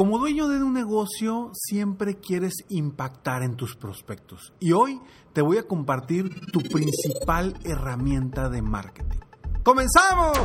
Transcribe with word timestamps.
Como 0.00 0.18
dueño 0.18 0.48
de 0.48 0.64
un 0.64 0.72
negocio, 0.72 1.50
siempre 1.52 2.16
quieres 2.16 2.54
impactar 2.70 3.42
en 3.42 3.54
tus 3.54 3.76
prospectos. 3.76 4.54
Y 4.58 4.72
hoy 4.72 4.98
te 5.34 5.42
voy 5.42 5.58
a 5.58 5.64
compartir 5.64 6.30
tu 6.52 6.62
principal 6.62 7.54
herramienta 7.64 8.48
de 8.48 8.62
marketing. 8.62 9.18
¡Comenzamos! 9.62 10.38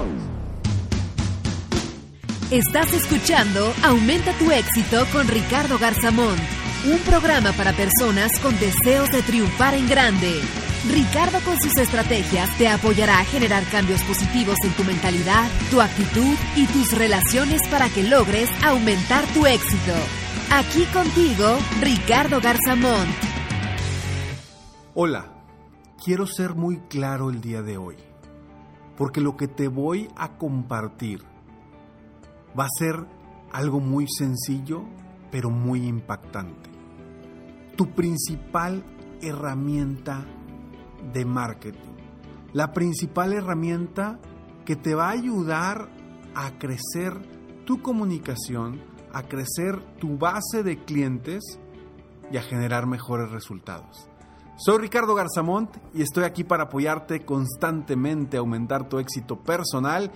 Estás 2.52 2.94
escuchando 2.94 3.72
Aumenta 3.82 4.38
tu 4.38 4.52
éxito 4.52 5.06
con 5.14 5.26
Ricardo 5.30 5.78
Garzamont, 5.80 6.38
un 6.92 7.00
programa 7.10 7.54
para 7.54 7.72
personas 7.72 8.38
con 8.42 8.60
deseos 8.60 9.10
de 9.10 9.22
triunfar 9.22 9.74
en 9.74 9.88
grande. 9.88 10.42
Ricardo 10.90 11.40
con 11.44 11.60
sus 11.60 11.76
estrategias 11.78 12.56
te 12.60 12.68
apoyará 12.68 13.20
a 13.20 13.26
generar 13.26 13.64
cambios 13.72 14.04
positivos 14.04 14.56
en 14.64 14.72
tu 14.74 14.84
mentalidad, 14.84 15.50
tu 15.72 15.82
actitud 15.82 16.36
y 16.56 16.68
tus 16.68 16.96
relaciones 16.96 17.68
para 17.70 17.90
que 17.90 18.04
logres 18.04 18.50
aumentar 18.64 19.26
tu 19.34 19.48
éxito. 19.48 19.94
Aquí 20.52 20.84
contigo, 20.94 21.58
Ricardo 21.82 22.40
Garzamont. 22.40 23.10
Hola, 24.94 25.26
quiero 26.04 26.28
ser 26.28 26.54
muy 26.54 26.78
claro 26.82 27.32
el 27.32 27.42
día 27.42 27.64
de 27.64 27.78
hoy, 27.78 27.96
porque 28.96 29.22
lo 29.22 29.36
que 29.36 29.48
te 29.48 29.68
voy 29.68 30.08
a 30.16 30.38
compartir 30.38 31.24
va 32.58 32.66
a 32.66 32.78
ser 32.78 33.08
algo 33.52 33.80
muy 33.80 34.06
sencillo, 34.08 34.84
pero 35.32 35.50
muy 35.50 35.88
impactante. 35.88 36.70
Tu 37.76 37.90
principal 37.96 38.84
herramienta 39.22 40.26
de 41.14 41.26
marketing. 41.26 41.80
La 42.54 42.74
principal 42.74 43.34
herramienta 43.34 44.20
que 44.66 44.76
te 44.76 44.96
va 44.96 45.10
a 45.10 45.12
ayudar 45.12 45.90
a 46.34 46.52
crecer 46.58 47.14
tu 47.66 47.82
comunicación, 47.82 48.82
a 49.14 49.24
crecer 49.24 49.82
tu 50.00 50.18
base 50.18 50.64
de 50.64 50.84
clientes 50.84 51.60
y 52.32 52.38
a 52.38 52.42
generar 52.42 52.88
mejores 52.88 53.30
resultados. 53.32 54.10
Soy 54.58 54.78
Ricardo 54.80 55.16
Garzamont 55.16 55.70
y 55.94 56.02
estoy 56.02 56.24
aquí 56.24 56.44
para 56.44 56.64
apoyarte 56.64 57.26
constantemente 57.26 58.38
a 58.38 58.40
aumentar 58.40 58.88
tu 58.88 59.00
éxito 59.00 59.38
personal 59.38 60.12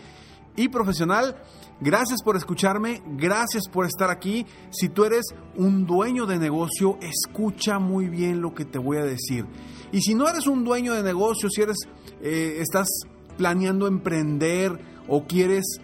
y 0.56 0.70
profesional. 0.70 1.36
Gracias 1.82 2.22
por 2.24 2.36
escucharme, 2.36 3.02
gracias 3.06 3.70
por 3.72 3.86
estar 3.86 4.10
aquí. 4.10 4.46
Si 4.70 4.90
tú 4.90 5.06
eres 5.06 5.26
un 5.56 5.86
dueño 5.86 6.26
de 6.26 6.38
negocio, 6.38 6.98
escucha 7.02 7.80
muy 7.80 8.10
bien 8.10 8.42
lo 8.42 8.54
que 8.54 8.66
te 8.66 8.78
voy 8.78 8.98
a 8.98 9.06
decir. 9.06 9.46
Y 9.92 10.02
si 10.02 10.14
no 10.14 10.28
eres 10.28 10.48
un 10.48 10.66
dueño 10.66 10.94
de 10.94 11.04
negocio, 11.04 11.50
si 11.50 11.62
eres, 11.62 11.78
eh, 12.22 12.58
estás 12.60 12.88
planeando 13.38 13.88
emprender 13.88 14.78
o 15.08 15.26
quieres 15.26 15.80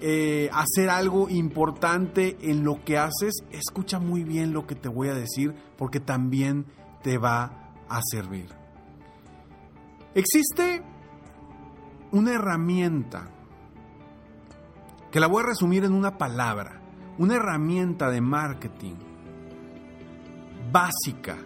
eh, 0.00 0.48
hacer 0.52 0.88
algo 0.88 1.28
importante 1.28 2.38
en 2.40 2.64
lo 2.64 2.84
que 2.84 2.96
haces, 2.96 3.34
escucha 3.50 3.98
muy 3.98 4.22
bien 4.22 4.52
lo 4.52 4.66
que 4.66 4.76
te 4.76 4.88
voy 4.88 5.08
a 5.08 5.14
decir 5.14 5.54
porque 5.76 5.98
también 5.98 6.66
te 7.02 7.18
va 7.18 7.72
a 7.88 8.00
servir. 8.10 8.48
Existe 10.14 10.82
una 12.12 12.34
herramienta 12.34 13.30
que 15.10 15.20
la 15.20 15.26
voy 15.26 15.42
a 15.42 15.46
resumir 15.46 15.84
en 15.84 15.92
una 15.92 16.18
palabra, 16.18 16.80
una 17.18 17.36
herramienta 17.36 18.10
de 18.10 18.20
marketing 18.20 18.94
básica 20.70 21.36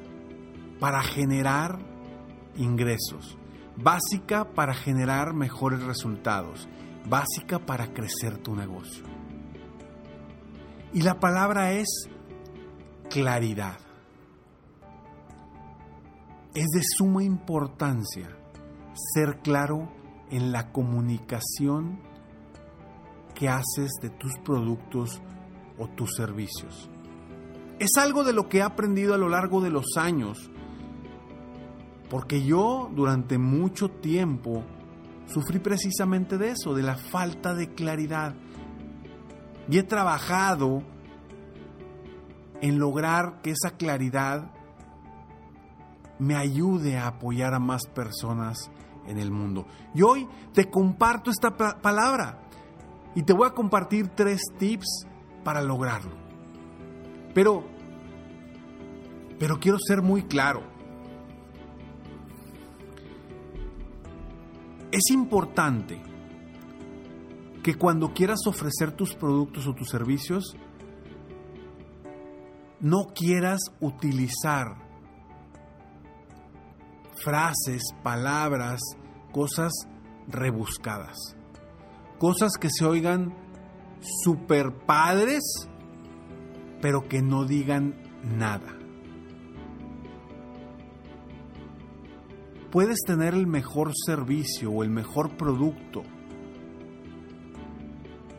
para 0.78 1.02
generar 1.02 1.78
ingresos, 2.56 3.38
básica 3.76 4.52
para 4.52 4.74
generar 4.74 5.34
mejores 5.34 5.82
resultados, 5.82 6.68
básica 7.08 7.58
para 7.58 7.92
crecer 7.92 8.38
tu 8.38 8.54
negocio. 8.54 9.04
Y 10.92 11.02
la 11.02 11.18
palabra 11.18 11.72
es 11.72 12.08
claridad. 13.10 13.78
Es 16.54 16.66
de 16.68 16.82
suma 16.82 17.24
importancia 17.24 18.28
ser 19.14 19.40
claro 19.40 19.90
en 20.30 20.52
la 20.52 20.70
comunicación 20.70 21.98
que 23.34 23.48
haces 23.48 23.92
de 24.00 24.10
tus 24.10 24.38
productos 24.38 25.20
o 25.78 25.88
tus 25.88 26.14
servicios. 26.14 26.88
Es 27.78 27.90
algo 27.98 28.24
de 28.24 28.32
lo 28.32 28.48
que 28.48 28.58
he 28.58 28.62
aprendido 28.62 29.14
a 29.14 29.18
lo 29.18 29.28
largo 29.28 29.60
de 29.60 29.70
los 29.70 29.96
años, 29.96 30.50
porque 32.08 32.44
yo 32.44 32.90
durante 32.94 33.38
mucho 33.38 33.90
tiempo 33.90 34.62
sufrí 35.26 35.58
precisamente 35.58 36.38
de 36.38 36.50
eso, 36.50 36.74
de 36.74 36.82
la 36.82 36.96
falta 36.96 37.54
de 37.54 37.74
claridad. 37.74 38.34
Y 39.68 39.78
he 39.78 39.82
trabajado 39.82 40.82
en 42.60 42.78
lograr 42.78 43.40
que 43.42 43.50
esa 43.50 43.76
claridad 43.76 44.50
me 46.18 46.36
ayude 46.36 46.96
a 46.96 47.08
apoyar 47.08 47.54
a 47.54 47.58
más 47.58 47.86
personas 47.86 48.70
en 49.06 49.18
el 49.18 49.30
mundo. 49.30 49.66
Y 49.94 50.02
hoy 50.02 50.28
te 50.52 50.70
comparto 50.70 51.30
esta 51.30 51.56
palabra 51.56 52.43
y 53.14 53.22
te 53.22 53.32
voy 53.32 53.46
a 53.46 53.52
compartir 53.52 54.08
tres 54.08 54.40
tips 54.58 55.06
para 55.44 55.62
lograrlo. 55.62 56.12
Pero, 57.32 57.64
pero 59.38 59.58
quiero 59.60 59.78
ser 59.78 60.02
muy 60.02 60.24
claro. 60.24 60.62
Es 64.90 65.10
importante 65.10 66.00
que 67.62 67.74
cuando 67.74 68.12
quieras 68.12 68.40
ofrecer 68.46 68.92
tus 68.92 69.14
productos 69.14 69.66
o 69.66 69.74
tus 69.74 69.88
servicios, 69.88 70.56
no 72.80 73.06
quieras 73.14 73.60
utilizar 73.80 74.76
frases, 77.16 77.82
palabras, 78.02 78.80
cosas 79.32 79.72
rebuscadas 80.28 81.36
cosas 82.24 82.52
que 82.58 82.70
se 82.70 82.86
oigan 82.86 83.34
super 84.00 84.72
padres, 84.72 85.42
pero 86.80 87.06
que 87.06 87.20
no 87.20 87.44
digan 87.44 87.96
nada. 88.22 88.78
Puedes 92.72 93.00
tener 93.06 93.34
el 93.34 93.46
mejor 93.46 93.92
servicio 94.06 94.70
o 94.70 94.82
el 94.82 94.88
mejor 94.88 95.36
producto 95.36 96.02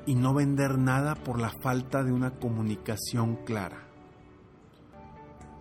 y 0.08 0.16
no 0.16 0.34
vender 0.34 0.80
nada 0.80 1.14
por 1.14 1.40
la 1.40 1.52
falta 1.52 2.04
de 2.04 2.12
una 2.12 2.32
comunicación 2.32 3.36
clara. 3.46 3.86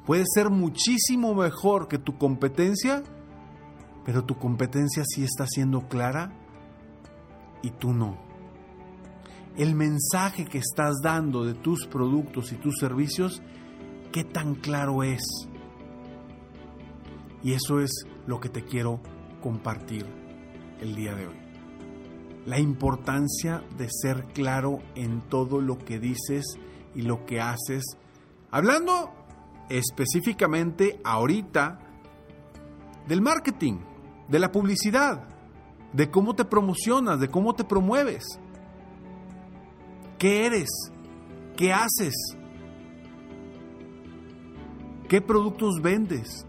Puede 0.07 0.25
ser 0.33 0.49
muchísimo 0.49 1.35
mejor 1.35 1.89
que 1.89 1.99
tu 1.99 2.17
competencia, 2.17 3.03
pero 4.07 4.25
tu 4.25 4.39
competencia 4.39 5.03
sí 5.05 5.25
está 5.25 5.47
siendo 5.47 5.89
clara 5.89 6.33
y 7.65 7.71
tú 7.71 7.95
no. 7.95 8.19
El 9.57 9.75
mensaje 9.75 10.45
que 10.45 10.59
estás 10.59 10.97
dando 11.03 11.45
de 11.45 11.55
tus 11.55 11.87
productos 11.87 12.53
y 12.53 12.57
tus 12.57 12.77
servicios, 12.79 13.41
¿qué 14.13 14.23
tan 14.23 14.55
claro 14.55 15.03
es? 15.03 15.23
Y 17.43 17.53
eso 17.53 17.81
es 17.81 17.91
lo 18.27 18.39
que 18.39 18.51
te 18.51 18.65
quiero 18.65 19.01
compartir 19.41 20.07
el 20.81 20.95
día 20.95 21.15
de 21.15 21.27
hoy. 21.27 21.37
la 22.47 22.61
importancia 22.61 23.63
de 23.79 23.89
ser 23.91 24.27
claro 24.35 24.81
en 24.95 25.23
todo 25.31 25.63
lo 25.63 25.79
que 25.79 25.99
dices 25.99 26.45
y 26.95 27.01
lo 27.01 27.25
que 27.25 27.41
haces. 27.41 27.83
Hablando 28.51 29.15
específicamente 29.71 31.01
ahorita 31.05 31.79
del 33.09 33.23
marketing, 33.23 33.79
de 34.29 34.39
la 34.39 34.53
publicidad, 34.53 35.34
de 35.95 36.11
cómo 36.11 36.35
te 36.35 36.45
promocionas, 36.45 37.21
de 37.21 37.29
cómo 37.29 37.55
te 37.55 37.65
promueves. 37.65 38.25
¿Qué 40.19 40.47
eres? 40.47 40.69
¿Qué 41.57 41.73
haces? 41.73 42.15
¿Qué 45.09 45.21
productos 45.21 45.81
vendes? 45.81 46.47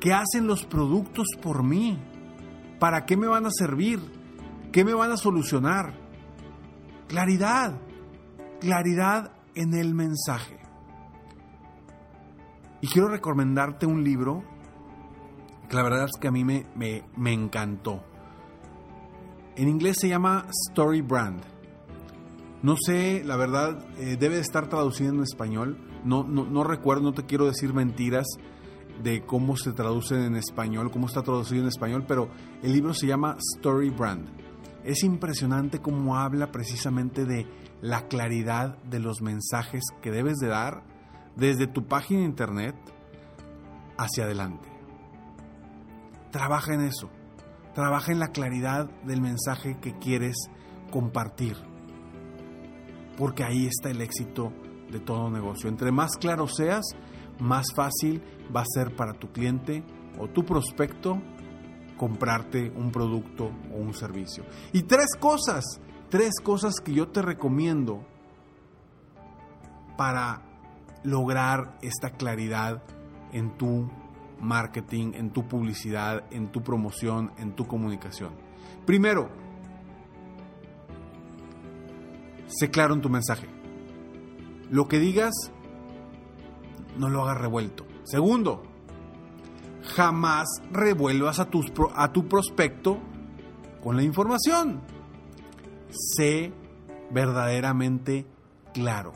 ¿Qué 0.00 0.12
hacen 0.12 0.48
los 0.48 0.64
productos 0.64 1.28
por 1.40 1.62
mí? 1.62 1.98
¿Para 2.80 3.06
qué 3.06 3.16
me 3.16 3.28
van 3.28 3.46
a 3.46 3.50
servir? 3.50 4.00
¿Qué 4.72 4.84
me 4.84 4.94
van 4.94 5.12
a 5.12 5.16
solucionar? 5.16 5.94
Claridad, 7.06 7.80
claridad 8.60 9.32
en 9.54 9.74
el 9.74 9.94
mensaje. 9.94 10.58
Y 12.80 12.88
quiero 12.88 13.08
recomendarte 13.08 13.86
un 13.86 14.02
libro 14.02 14.42
que 15.68 15.76
la 15.76 15.82
verdad 15.82 16.04
es 16.04 16.18
que 16.20 16.28
a 16.28 16.30
mí 16.30 16.44
me, 16.44 16.64
me, 16.74 17.32
encantó. 17.32 18.02
En 19.56 19.68
inglés 19.68 19.98
se 20.00 20.08
llama 20.08 20.46
Story 20.68 21.02
Brand. 21.02 21.42
No 22.62 22.76
sé, 22.76 23.22
la 23.24 23.36
verdad, 23.36 23.86
eh, 23.98 24.16
debe 24.18 24.38
estar 24.38 24.68
traducido 24.68 25.12
en 25.12 25.22
español. 25.22 25.78
No, 26.04 26.24
no, 26.24 26.44
no 26.44 26.64
recuerdo, 26.64 27.02
no 27.02 27.12
te 27.12 27.26
quiero 27.26 27.46
decir 27.46 27.74
mentiras 27.74 28.26
de 29.02 29.24
cómo 29.24 29.56
se 29.56 29.72
traduce 29.72 30.14
en 30.26 30.36
español, 30.36 30.90
cómo 30.90 31.06
está 31.06 31.22
traducido 31.22 31.62
en 31.62 31.68
español, 31.68 32.04
pero 32.06 32.28
el 32.62 32.72
libro 32.72 32.94
se 32.94 33.06
llama 33.06 33.36
Story 33.56 33.90
Brand. 33.90 34.28
Es 34.84 35.04
impresionante 35.04 35.80
cómo 35.80 36.16
habla 36.16 36.50
precisamente 36.50 37.24
de 37.24 37.46
la 37.80 38.08
claridad 38.08 38.78
de 38.84 39.00
los 39.00 39.20
mensajes 39.20 39.82
que 40.02 40.10
debes 40.10 40.38
de 40.38 40.48
dar 40.48 40.82
desde 41.36 41.66
tu 41.66 41.86
página 41.86 42.20
de 42.20 42.26
internet 42.26 42.74
hacia 43.96 44.24
adelante. 44.24 44.67
Trabaja 46.38 46.72
en 46.72 46.82
eso. 46.82 47.10
Trabaja 47.74 48.12
en 48.12 48.20
la 48.20 48.28
claridad 48.28 48.88
del 49.02 49.20
mensaje 49.20 49.76
que 49.80 49.98
quieres 49.98 50.36
compartir. 50.92 51.56
Porque 53.16 53.42
ahí 53.42 53.66
está 53.66 53.90
el 53.90 54.00
éxito 54.00 54.52
de 54.88 55.00
todo 55.00 55.30
negocio. 55.30 55.68
Entre 55.68 55.90
más 55.90 56.12
claro 56.16 56.46
seas, 56.46 56.84
más 57.40 57.74
fácil 57.74 58.22
va 58.54 58.60
a 58.60 58.66
ser 58.72 58.94
para 58.94 59.14
tu 59.14 59.32
cliente 59.32 59.82
o 60.16 60.28
tu 60.28 60.44
prospecto 60.44 61.20
comprarte 61.96 62.70
un 62.70 62.92
producto 62.92 63.50
o 63.74 63.78
un 63.78 63.92
servicio. 63.92 64.44
Y 64.72 64.84
tres 64.84 65.08
cosas, 65.18 65.64
tres 66.08 66.34
cosas 66.40 66.76
que 66.76 66.94
yo 66.94 67.08
te 67.08 67.20
recomiendo 67.20 68.06
para 69.96 70.42
lograr 71.02 71.78
esta 71.82 72.10
claridad 72.10 72.84
en 73.32 73.58
tu 73.58 73.90
marketing, 74.40 75.12
en 75.14 75.30
tu 75.30 75.46
publicidad, 75.46 76.24
en 76.30 76.48
tu 76.48 76.62
promoción, 76.62 77.32
en 77.38 77.52
tu 77.52 77.66
comunicación. 77.66 78.30
Primero, 78.86 79.28
sé 82.46 82.70
claro 82.70 82.94
en 82.94 83.00
tu 83.00 83.08
mensaje. 83.08 83.46
Lo 84.70 84.88
que 84.88 84.98
digas, 84.98 85.32
no 86.96 87.08
lo 87.08 87.22
hagas 87.22 87.38
revuelto. 87.38 87.86
Segundo, 88.04 88.62
jamás 89.94 90.48
revuelvas 90.70 91.40
a, 91.40 91.48
a 91.94 92.12
tu 92.12 92.28
prospecto 92.28 92.98
con 93.82 93.96
la 93.96 94.02
información. 94.02 94.80
Sé 95.90 96.52
verdaderamente 97.10 98.26
claro. 98.74 99.12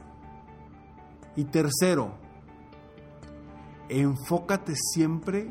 Y 1.36 1.44
tercero, 1.44 2.14
enfócate 4.00 4.72
siempre 4.74 5.50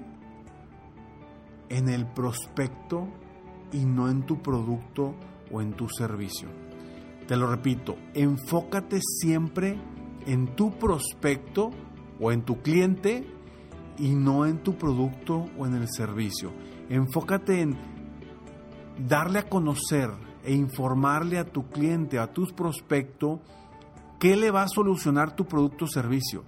en 1.70 1.90
el 1.90 2.08
prospecto 2.08 3.08
y 3.72 3.86
no 3.86 4.10
en 4.10 4.26
tu 4.26 4.42
producto 4.42 5.16
o 5.52 5.62
en 5.62 5.74
tu 5.74 5.88
servicio. 5.88 6.50
Te 7.28 7.38
lo 7.38 7.48
repito, 7.48 7.96
enfócate 8.14 9.00
siempre 9.00 9.80
en 10.26 10.56
tu 10.56 10.72
prospecto 10.78 11.70
o 12.20 12.32
en 12.32 12.42
tu 12.42 12.62
cliente 12.62 13.26
y 13.98 14.16
no 14.16 14.46
en 14.46 14.64
tu 14.64 14.76
producto 14.76 15.46
o 15.58 15.68
en 15.68 15.76
el 15.76 15.88
servicio. 15.88 16.52
Enfócate 16.90 17.62
en 17.62 17.78
darle 19.08 19.40
a 19.40 19.50
conocer 19.50 20.10
e 20.44 20.54
informarle 20.54 21.38
a 21.38 21.46
tu 21.46 21.70
cliente, 21.70 22.18
a 22.18 22.34
tu 22.34 22.48
prospecto, 22.48 23.40
qué 24.20 24.36
le 24.36 24.50
va 24.50 24.64
a 24.64 24.68
solucionar 24.68 25.36
tu 25.36 25.46
producto 25.46 25.86
o 25.86 25.88
servicio 25.88 26.44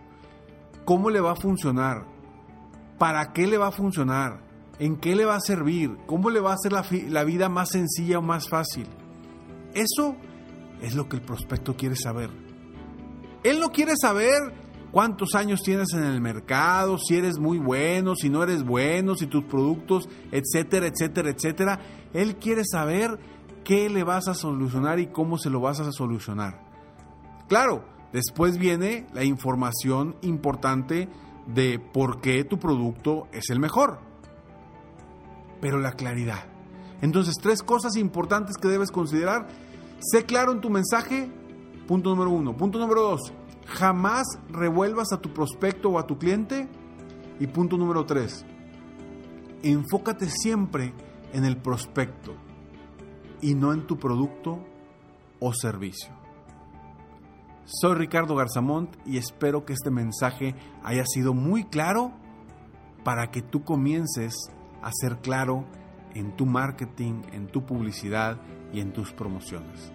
cómo 0.86 1.10
le 1.10 1.20
va 1.20 1.32
a 1.32 1.36
funcionar, 1.36 2.06
para 2.98 3.34
qué 3.34 3.48
le 3.48 3.58
va 3.58 3.68
a 3.68 3.72
funcionar, 3.72 4.42
en 4.80 4.98
qué 4.98 5.16
le 5.16 5.26
va 5.26 5.36
a 5.36 5.40
servir, 5.40 5.98
cómo 6.06 6.30
le 6.30 6.40
va 6.40 6.52
a 6.52 6.56
hacer 6.56 6.72
la, 6.72 7.24
vida 7.24 7.50
más 7.50 7.70
sencilla 7.70 8.20
o 8.20 8.22
más 8.22 8.50
fácil. 8.50 8.88
Eso 9.74 10.16
es 10.82 10.96
lo 10.96 11.08
que 11.08 11.18
el 11.18 11.22
prospecto 11.22 11.76
quiere 11.76 11.96
saber. 11.96 12.30
Él 13.44 13.60
no 13.60 13.70
quiere 13.70 13.94
saber 13.98 14.54
cuántos 14.92 15.36
años 15.36 15.62
tienes 15.64 15.94
en 15.94 16.04
el 16.04 16.22
mercado, 16.22 16.98
si 16.98 17.16
eres 17.16 17.40
muy 17.40 17.60
bueno, 17.60 18.16
si 18.16 18.30
no 18.30 18.44
eres 18.44 18.64
bueno, 18.64 19.16
si 19.16 19.28
tus 19.28 19.44
productos, 19.44 20.08
etcétera, 20.32 20.88
etcétera, 20.88 21.30
etcétera. 21.30 21.80
Él 22.14 22.38
quiere 22.38 22.64
saber 22.64 23.20
qué 23.64 23.90
le 23.90 24.04
vas 24.04 24.28
a 24.28 24.34
solucionar 24.34 25.00
y 25.00 25.08
cómo 25.08 25.38
se 25.38 25.50
lo 25.50 25.60
vas 25.60 25.80
a 25.80 25.92
solucionar. 25.92 26.62
Claro, 27.48 27.86
Después 28.14 28.60
viene 28.60 29.08
la 29.12 29.24
información 29.24 30.16
importante 30.22 31.10
de 31.48 31.80
por 31.80 32.22
qué 32.22 32.44
tu 32.44 32.60
producto 32.60 33.28
es 33.32 33.50
el 33.50 33.60
mejor. 33.60 34.00
Pero 35.60 35.80
la 35.80 35.94
claridad. 35.94 36.46
Entonces, 37.02 37.36
tres 37.42 37.64
cosas 37.64 37.98
importantes 37.98 38.56
que 38.56 38.68
debes 38.68 38.92
considerar. 38.92 39.48
Sé 40.00 40.26
claro 40.26 40.52
en 40.52 40.62
tu 40.62 40.70
mensaje. 40.70 41.30
Punto 41.88 42.12
número 42.12 42.30
uno. 42.30 42.56
Punto 42.56 42.78
número 42.78 43.02
dos. 43.02 43.34
Jamás 43.66 44.28
revuelvas 44.50 45.12
a 45.12 45.20
tu 45.20 45.34
prospecto 45.34 45.90
o 45.90 46.00
a 46.00 46.06
tu 46.06 46.18
cliente. 46.20 46.70
Y 47.40 47.48
punto 47.48 47.78
número 47.78 48.06
tres. 48.06 48.46
Enfócate 49.64 50.30
siempre 50.30 50.94
en 51.34 51.46
el 51.46 51.58
prospecto 51.58 52.36
y 53.42 53.56
no 53.56 53.74
en 53.74 53.88
tu 53.88 53.98
producto 53.98 54.60
o 55.40 55.52
servicio. 55.54 56.23
Soy 57.66 57.96
Ricardo 57.96 58.36
Garzamont 58.36 58.94
y 59.06 59.18
espero 59.18 59.64
que 59.64 59.72
este 59.72 59.90
mensaje 59.90 60.54
haya 60.84 61.06
sido 61.06 61.34
muy 61.34 61.64
claro 61.64 62.12
para 63.06 63.32
que 63.32 63.42
tú 63.42 63.64
comiences 63.64 64.34
a 64.82 64.92
ser 64.92 65.20
claro 65.20 65.66
en 66.14 66.36
tu 66.36 66.46
marketing, 66.46 67.22
en 67.32 67.48
tu 67.48 67.66
publicidad 67.66 68.38
y 68.74 68.82
en 68.82 68.92
tus 68.92 69.14
promociones. 69.14 69.94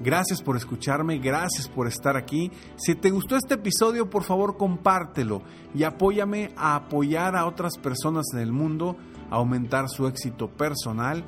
Gracias 0.00 0.42
por 0.42 0.56
escucharme, 0.56 1.18
gracias 1.18 1.68
por 1.68 1.86
estar 1.86 2.16
aquí. 2.16 2.50
Si 2.76 2.94
te 2.94 3.10
gustó 3.10 3.36
este 3.36 3.54
episodio, 3.54 4.08
por 4.08 4.24
favor 4.24 4.56
compártelo 4.56 5.42
y 5.74 5.84
apóyame 5.84 6.52
a 6.56 6.74
apoyar 6.74 7.36
a 7.36 7.46
otras 7.46 7.76
personas 7.76 8.24
en 8.32 8.40
el 8.40 8.50
mundo 8.50 8.96
a 9.30 9.36
aumentar 9.36 9.88
su 9.88 10.06
éxito 10.06 10.48
personal 10.48 11.24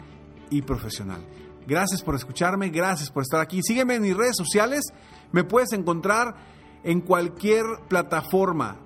y 0.51 0.63
profesional. 0.63 1.21
Gracias 1.67 2.03
por 2.03 2.15
escucharme, 2.15 2.71
gracias 2.71 3.11
por 3.11 3.23
estar 3.23 3.41
aquí. 3.41 3.61
Sígueme 3.63 3.97
en 3.97 4.03
mis 4.03 4.17
redes 4.17 4.37
sociales 4.37 4.85
me 5.33 5.45
puedes 5.45 5.73
encontrar 5.73 6.35
en 6.83 7.01
cualquier 7.01 7.65
plataforma, 7.89 8.77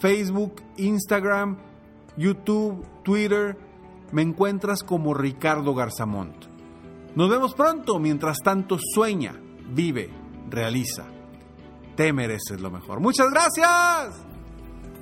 Facebook, 0.00 0.62
Instagram, 0.76 1.58
YouTube, 2.16 2.84
Twitter. 3.02 3.58
Me 4.12 4.22
encuentras 4.22 4.82
como 4.82 5.12
Ricardo 5.14 5.74
Garzamont. 5.74 6.46
Nos 7.14 7.28
vemos 7.28 7.54
pronto. 7.54 7.98
Mientras 7.98 8.38
tanto, 8.38 8.78
sueña, 8.94 9.34
vive, 9.70 10.10
realiza. 10.48 11.04
Te 11.96 12.12
mereces 12.12 12.60
lo 12.60 12.70
mejor. 12.70 13.00
Muchas 13.00 13.28
gracias. 13.30 14.24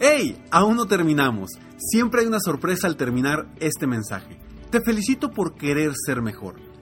¡Hey! 0.00 0.42
Aún 0.50 0.76
no 0.76 0.86
terminamos. 0.86 1.50
Siempre 1.76 2.22
hay 2.22 2.26
una 2.26 2.40
sorpresa 2.40 2.86
al 2.86 2.96
terminar 2.96 3.46
este 3.60 3.86
mensaje. 3.86 4.38
Te 4.70 4.80
felicito 4.80 5.30
por 5.30 5.54
querer 5.54 5.92
ser 5.94 6.22
mejor. 6.22 6.56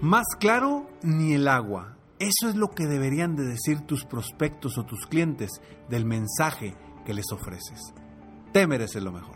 Más 0.00 0.26
claro 0.38 0.86
ni 1.02 1.32
el 1.32 1.48
agua. 1.48 1.96
Eso 2.18 2.48
es 2.48 2.54
lo 2.54 2.68
que 2.68 2.86
deberían 2.86 3.34
de 3.34 3.44
decir 3.44 3.80
tus 3.80 4.04
prospectos 4.04 4.76
o 4.76 4.84
tus 4.84 5.06
clientes 5.06 5.50
del 5.88 6.04
mensaje 6.04 6.74
que 7.06 7.14
les 7.14 7.32
ofreces. 7.32 7.80
Te 8.52 8.66
mereces 8.66 9.02
lo 9.02 9.12
mejor. 9.12 9.35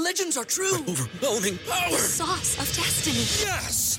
The 0.00 0.04
legends 0.04 0.38
are 0.38 0.46
true. 0.46 0.76
Overwhelming 0.88 1.58
power! 1.68 1.98
Sauce 1.98 2.58
of 2.58 2.74
destiny. 2.74 3.18
Yes! 3.46 3.98